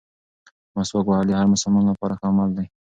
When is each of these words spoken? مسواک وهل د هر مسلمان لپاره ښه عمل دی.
مسواک 0.75 1.05
وهل 1.07 1.25
د 1.27 1.31
هر 1.39 1.47
مسلمان 1.53 1.83
لپاره 1.91 2.13
ښه 2.19 2.25
عمل 2.31 2.49
دی. 2.57 2.65